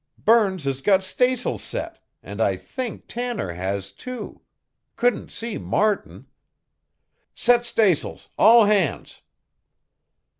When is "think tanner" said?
2.57-3.51